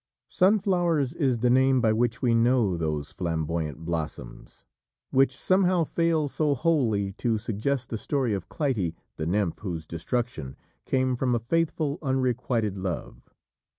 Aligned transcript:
"Sunflowers" 0.29 1.13
is 1.13 1.37
the 1.41 1.49
name 1.51 1.79
by 1.79 1.93
which 1.93 2.23
we 2.23 2.33
know 2.33 2.75
those 2.75 3.11
flamboyant 3.11 3.85
blossoms 3.85 4.65
which 5.11 5.37
somehow 5.37 5.83
fail 5.83 6.27
so 6.27 6.55
wholly 6.55 7.11
to 7.19 7.37
suggest 7.37 7.91
the 7.91 7.99
story 7.99 8.33
of 8.33 8.49
Clytie, 8.49 8.95
the 9.17 9.27
nymph 9.27 9.59
whose 9.59 9.85
destruction 9.85 10.55
came 10.85 11.15
from 11.15 11.35
a 11.35 11.39
faithful, 11.39 11.99
unrequited 12.01 12.79
love. 12.79 13.29